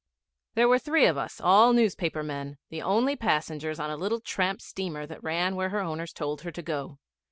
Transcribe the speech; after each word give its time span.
There 0.55 0.67
were 0.67 0.79
three 0.79 1.05
of 1.05 1.15
us, 1.15 1.39
all 1.39 1.73
newspaper 1.73 2.23
men, 2.23 2.57
the 2.69 2.81
only 2.81 3.15
passengers 3.15 3.79
on 3.79 3.91
a 3.91 3.95
little 3.95 4.19
tramp 4.19 4.59
steamer 4.59 5.05
that 5.05 5.23
ran 5.23 5.55
where 5.55 5.69
her 5.69 5.81
owners 5.81 6.11
told 6.11 6.41
her 6.41 6.49
to 6.53 6.61
go. 6.63 6.97